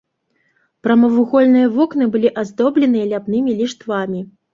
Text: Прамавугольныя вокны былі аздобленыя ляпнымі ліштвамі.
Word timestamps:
Прамавугольныя 0.85 1.67
вокны 1.75 2.07
былі 2.15 2.31
аздобленыя 2.45 3.05
ляпнымі 3.13 3.51
ліштвамі. 3.61 4.25